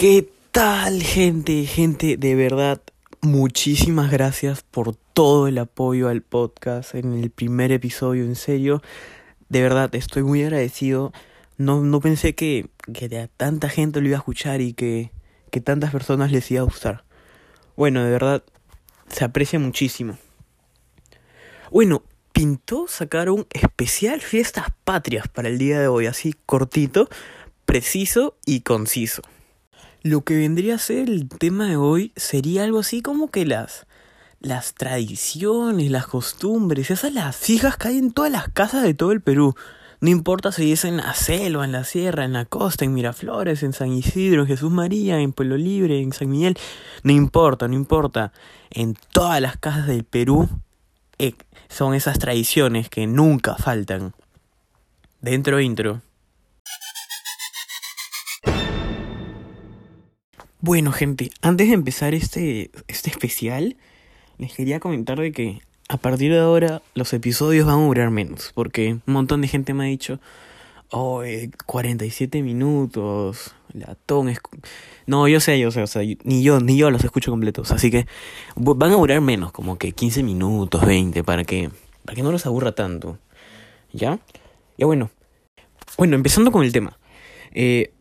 [0.00, 1.66] ¿Qué tal, gente?
[1.66, 2.80] Gente, de verdad,
[3.20, 8.82] muchísimas gracias por todo el apoyo al podcast en el primer episodio, en serio.
[9.50, 11.12] De verdad, estoy muy agradecido.
[11.58, 15.10] No, no pensé que, que a tanta gente lo iba a escuchar y que,
[15.50, 17.04] que tantas personas les iba a gustar.
[17.76, 18.42] Bueno, de verdad,
[19.10, 20.16] se aprecia muchísimo.
[21.70, 27.10] Bueno, pintó sacar un especial Fiestas Patrias para el día de hoy, así cortito,
[27.66, 29.20] preciso y conciso.
[30.02, 33.86] Lo que vendría a ser el tema de hoy sería algo así como que las
[34.40, 39.12] las tradiciones, las costumbres, esas las fijas que hay en todas las casas de todo
[39.12, 39.54] el Perú.
[40.00, 43.62] No importa si es en la selva, en la sierra, en la costa, en Miraflores,
[43.62, 46.56] en San Isidro, en Jesús María, en Pueblo Libre, en San Miguel.
[47.02, 48.32] No importa, no importa.
[48.70, 50.48] En todas las casas del Perú
[51.18, 51.34] eh,
[51.68, 54.14] son esas tradiciones que nunca faltan.
[55.20, 56.00] Dentro intro.
[60.62, 63.78] Bueno, gente, antes de empezar este, este especial,
[64.36, 68.52] les quería comentar de que a partir de ahora los episodios van a durar menos,
[68.54, 70.20] porque un montón de gente me ha dicho,
[70.90, 71.22] oh,
[71.64, 74.38] 47 minutos, latón es...
[75.06, 77.90] No, yo sé, yo sé, o sea, ni yo, ni yo los escucho completos, así
[77.90, 78.06] que
[78.54, 81.70] van a durar menos, como que 15 minutos, 20, para que,
[82.04, 83.18] para que no los aburra tanto,
[83.94, 84.18] ¿ya?
[84.76, 85.08] Ya bueno,
[85.96, 86.98] bueno, empezando con el tema,
[87.52, 87.94] eh,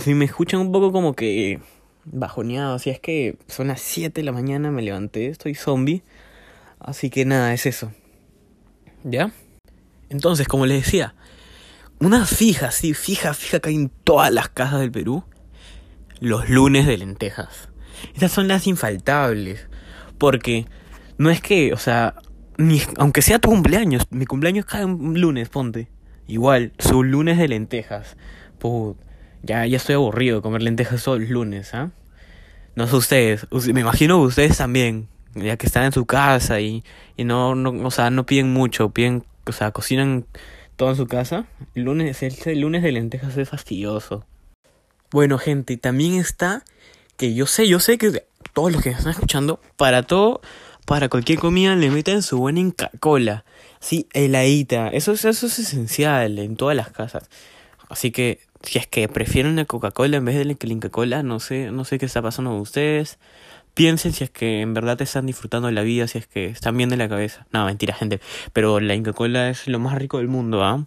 [0.00, 1.60] si me escuchan un poco como que
[2.04, 2.78] bajoneado.
[2.78, 6.02] Si es que son las 7 de la mañana, me levanté, estoy zombie.
[6.78, 7.92] Así que nada, es eso.
[9.04, 9.32] ¿Ya?
[10.08, 11.14] Entonces, como les decía,
[11.98, 15.24] una fija, sí, fija, fija que hay en todas las casas del Perú.
[16.20, 17.68] Los lunes de lentejas.
[18.14, 19.68] Estas son las infaltables.
[20.18, 20.66] Porque
[21.18, 22.14] no es que, o sea,
[22.58, 25.88] ni, aunque sea tu cumpleaños, mi cumpleaños cae un lunes, ponte.
[26.26, 28.16] Igual, su lunes de lentejas.
[28.58, 28.96] Put
[29.42, 31.90] ya, ya estoy aburrido de comer lentejas todos los lunes, ¿ah?
[32.74, 36.84] No sé ustedes, me imagino que ustedes también, ya que están en su casa y,
[37.16, 40.24] y no, no, o sea, no piden mucho, piden, o sea, cocinan
[40.76, 41.46] todo en su casa.
[41.74, 44.24] El lunes, el, lunes de lentejas es fastidioso.
[45.10, 46.64] Bueno, gente, también está
[47.18, 50.40] que yo sé, yo sé que todos los que están escuchando, para todo,
[50.86, 53.44] para cualquier comida le meten su buena Inca Cola.
[53.80, 54.88] Sí, heladita.
[54.88, 57.28] Eso, eso es esencial en todas las casas.
[57.88, 61.70] Así que si es que prefieren la Coca-Cola en vez de la Inca-Cola, no sé,
[61.70, 63.18] no sé qué está pasando con ustedes.
[63.74, 66.76] Piensen si es que en verdad están disfrutando de la vida, si es que están
[66.76, 67.46] bien de la cabeza.
[67.52, 68.20] No, mentira, gente.
[68.52, 70.86] Pero la Inca-Cola es lo más rico del mundo, ¿ah?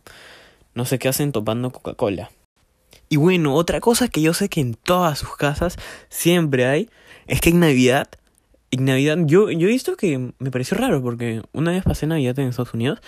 [0.76, 2.30] No sé qué hacen topando Coca-Cola.
[3.10, 5.78] Y bueno, otra cosa que yo sé que en todas sus casas
[6.10, 6.90] siempre hay,
[7.28, 8.10] es que en Navidad,
[8.72, 12.38] en Navidad, yo, yo he visto que me pareció raro porque una vez pasé Navidad
[12.40, 13.00] en Estados Unidos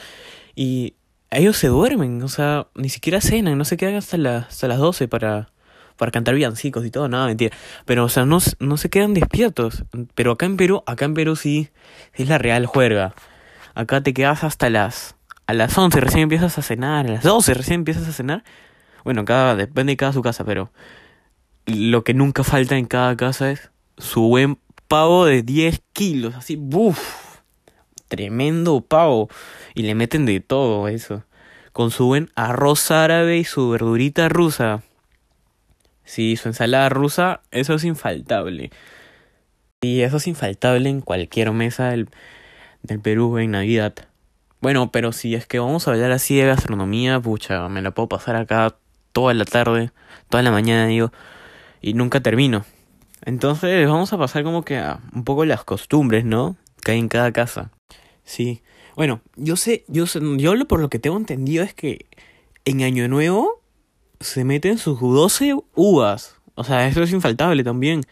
[0.55, 0.95] y
[1.31, 5.07] ellos se duermen, o sea, ni siquiera cenan, no se quedan hasta, hasta las 12
[5.07, 5.49] para,
[5.97, 7.55] para cantar villancicos y todo, nada, mentira.
[7.85, 9.83] Pero, o sea, no, no se quedan despiertos.
[10.15, 11.69] Pero acá en Perú, acá en Perú sí
[12.13, 13.13] es la real juerga.
[13.75, 15.15] Acá te quedas hasta las,
[15.47, 18.43] a las 11 recién empiezas a cenar, a las 12 recién empiezas a cenar.
[19.03, 20.71] Bueno, cada, depende de cada su casa, pero
[21.65, 26.55] lo que nunca falta en cada casa es su buen pavo de 10 kilos, así,
[26.55, 27.26] buf
[28.07, 29.29] tremendo pavo.
[29.73, 31.23] Y le meten de todo eso.
[31.73, 34.83] Con su buen arroz árabe y su verdurita rusa.
[36.03, 38.71] Sí, su ensalada rusa, eso es infaltable.
[39.81, 42.09] Y eso es infaltable en cualquier mesa del,
[42.81, 43.93] del Perú en Navidad.
[44.59, 48.09] Bueno, pero si es que vamos a hablar así de gastronomía, pucha, me la puedo
[48.09, 48.75] pasar acá
[49.11, 49.91] toda la tarde,
[50.29, 51.11] toda la mañana, digo,
[51.81, 52.65] y nunca termino.
[53.23, 56.55] Entonces vamos a pasar como que a un poco las costumbres, ¿no?
[56.83, 57.71] Que hay en cada casa.
[58.23, 58.61] Sí.
[58.95, 62.05] Bueno, yo sé, yo sé, yo lo por lo que tengo entendido es que
[62.65, 63.61] en Año Nuevo
[64.19, 66.35] se meten sus 12 uvas.
[66.55, 68.03] O sea, eso es infaltable también.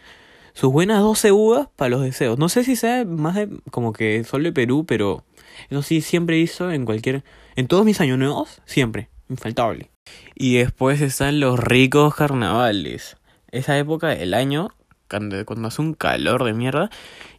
[0.53, 2.37] Sus buenas 12 uvas para los deseos.
[2.37, 5.25] No sé si sea más de como que solo de Perú, pero
[5.69, 7.23] eso sí siempre hizo en cualquier
[7.55, 9.89] en todos mis años nuevos, siempre, infaltable.
[10.35, 13.17] Y después están los ricos carnavales.
[13.51, 14.69] Esa época del año
[15.09, 16.89] cuando, hace un calor de mierda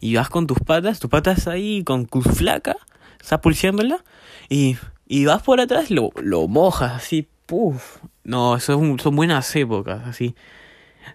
[0.01, 2.77] y vas con tus patas, tus patas ahí con tu flaca,
[3.21, 4.05] estás pulseándola
[4.49, 4.77] y,
[5.07, 7.99] y vas por atrás, lo, lo mojas así, puff.
[8.25, 10.35] No, eso son buenas épocas, así.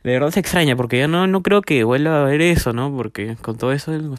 [0.04, 2.96] De verdad se extraña porque ya no, no creo que vuelva a ver eso, ¿no?
[2.96, 4.16] Porque con todo eso del,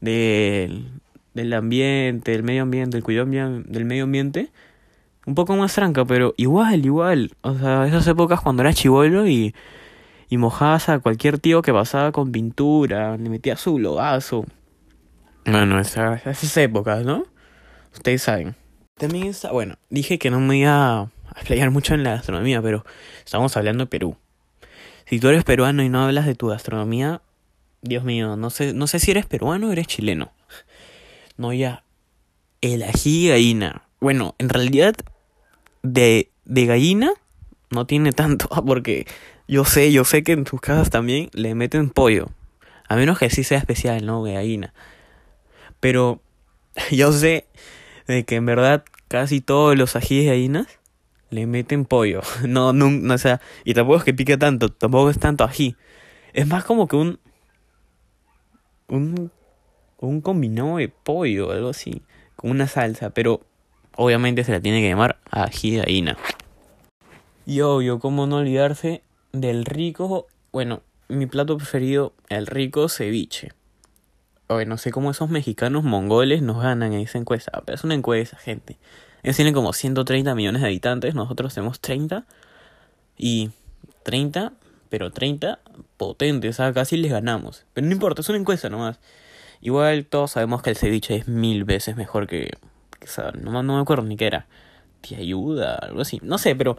[0.00, 0.88] del,
[1.34, 4.50] del ambiente, del medio ambiente, el cuidado del medio ambiente,
[5.26, 7.32] un poco más tranca, pero igual, igual.
[7.42, 9.54] O sea, esas épocas cuando era chivolo y
[10.34, 14.44] y mojabas a cualquier tío que pasaba con pintura, le metía su logazo.
[15.46, 17.24] Bueno, esas, esas épocas, ¿no?
[17.92, 18.56] Ustedes saben.
[18.96, 22.84] También está, bueno, dije que no me iba a explayar mucho en la gastronomía, pero
[23.24, 24.16] estamos hablando de Perú.
[25.06, 27.22] Si tú eres peruano y no hablas de tu gastronomía,
[27.80, 30.32] Dios mío, no sé, no sé si eres peruano o eres chileno.
[31.36, 31.84] No, ya.
[32.60, 33.84] El ají gallina.
[34.00, 34.96] Bueno, en realidad,
[35.84, 37.12] de, de gallina
[37.70, 39.06] no tiene tanto, porque
[39.46, 42.28] yo sé, yo sé que en tus casas también le meten pollo.
[42.88, 44.22] A menos que sí sea especial, ¿no?
[44.22, 44.72] Gallina.
[45.80, 46.20] Pero
[46.90, 47.46] yo sé
[48.06, 50.66] de que en verdad casi todos los ajíes de gallinas
[51.30, 52.22] le meten pollo.
[52.46, 55.76] No, no, no, o sea, y tampoco es que pique tanto, tampoco es tanto ají.
[56.32, 57.18] Es más como que un.
[58.88, 59.30] Un.
[59.98, 62.02] Un combinado de pollo, algo así.
[62.36, 63.40] Con una salsa, pero
[63.96, 66.18] obviamente se la tiene que llamar ají de gallina.
[67.46, 69.02] Y obvio, cómo no olvidarse
[69.34, 70.26] del rico.
[70.52, 73.52] Bueno, mi plato preferido, el rico ceviche.
[74.46, 77.94] Oye, no sé cómo esos mexicanos mongoles nos ganan en esa encuesta, pero es una
[77.94, 78.78] encuesta, gente.
[79.22, 82.26] Ellos tienen como 130 millones de habitantes, nosotros tenemos 30.
[83.16, 83.50] Y
[84.02, 84.52] 30,
[84.88, 85.60] pero 30
[85.96, 87.64] potentes, o sea, casi les ganamos.
[87.72, 88.98] Pero no importa, es una encuesta nomás.
[89.60, 92.50] Igual todos sabemos que el ceviche es mil veces mejor que...
[92.98, 94.46] que o sea, no, no me acuerdo ni qué era.
[95.00, 96.20] Te ayuda, algo así.
[96.22, 96.76] No sé, pero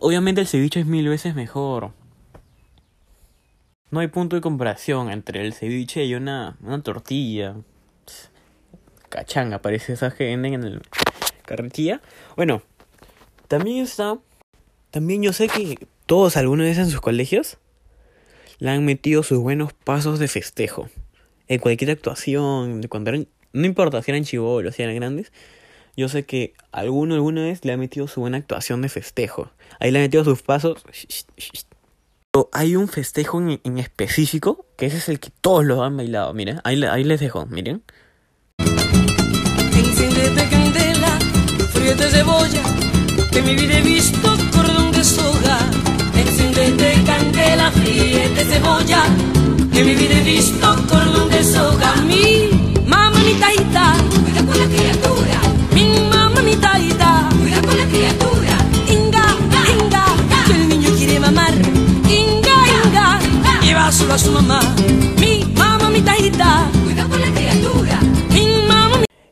[0.00, 1.92] obviamente el ceviche es mil veces mejor.
[3.90, 7.56] No hay punto de comparación entre el ceviche y una, una tortilla.
[9.08, 10.82] Cachanga, parece esas que venden en el
[11.46, 12.02] carretilla.
[12.36, 12.62] Bueno,
[13.48, 14.18] también está.
[14.90, 17.58] También yo sé que todos alguna vez en sus colegios
[18.58, 20.88] le han metido sus buenos pasos de festejo.
[21.46, 23.28] En cualquier actuación, cuando eran.
[23.54, 25.32] No importa si eran chivolos, si eran grandes.
[25.98, 29.50] Yo sé que alguno alguna vez le ha metido su buena actuación de festejo.
[29.80, 30.84] Ahí le ha metido sus pasos.
[32.30, 35.96] Pero hay un festejo en, en, específico que ese es el que todos lo han
[35.96, 36.32] bailado.
[36.34, 37.82] Miren, ahí, ahí les dejo, miren.
[38.58, 41.18] Enciéndete candela,
[41.72, 42.62] fríete cebolla,
[43.32, 45.58] que mi vida he visto cordón de soga.
[46.14, 49.02] Enciéndete candela, fríete cebolla,
[49.72, 51.96] que mi vida he visto cordón de soga.
[52.02, 52.37] Mi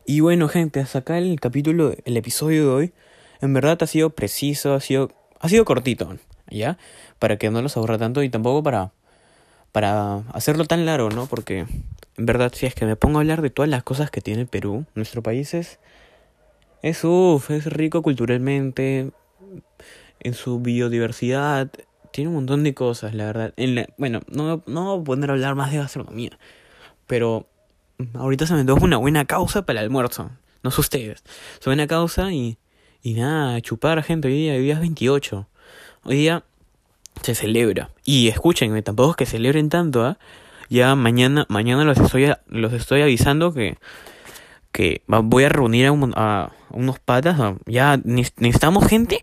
[0.06, 2.92] Y bueno, gente, hasta acá el capítulo, el episodio de hoy.
[3.40, 5.10] En verdad ha sido preciso, ha sido,
[5.40, 6.16] ha sido cortito,
[6.48, 6.78] ¿ya?
[7.18, 8.92] Para que no los aburra tanto y tampoco para,
[9.72, 11.26] para hacerlo tan largo, ¿no?
[11.26, 11.66] Porque
[12.16, 14.46] en verdad, si es que me pongo a hablar de todas las cosas que tiene
[14.46, 15.80] Perú, nuestro país es,
[16.82, 19.10] es uff, es rico culturalmente,
[20.20, 21.70] en su biodiversidad,
[22.12, 23.54] tiene un montón de cosas, la verdad.
[23.98, 26.38] Bueno, no, no voy a poner hablar más de gastronomía,
[27.06, 27.46] pero
[28.14, 30.30] ahorita se me antoja una buena causa para el almuerzo.
[30.62, 31.22] No sé ustedes.
[31.58, 32.58] Es buena causa y,
[33.02, 34.28] y nada, chupar gente.
[34.28, 35.48] Hoy día, hoy día es 28.
[36.04, 36.44] Hoy día
[37.22, 37.90] se celebra.
[38.04, 40.16] Y escúchenme, tampoco es que celebren tanto, ¿eh?
[40.68, 43.78] Ya mañana, mañana los estoy, los estoy avisando que,
[44.72, 47.38] que voy a reunir a, un, a unos patas.
[47.66, 49.22] Ya necesitamos gente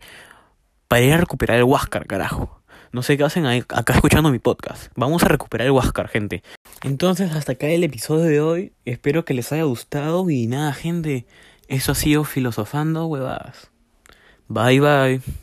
[0.87, 2.62] para ir a recuperar el Huáscar, carajo.
[2.93, 4.91] No sé qué hacen ahí, acá escuchando mi podcast.
[4.95, 6.43] Vamos a recuperar el Huáscar, gente.
[6.83, 8.73] Entonces, hasta acá el episodio de hoy.
[8.85, 10.29] Espero que les haya gustado.
[10.29, 11.25] Y nada, gente.
[11.67, 13.71] Eso ha sido filosofando, huevadas.
[14.47, 15.42] Bye, bye.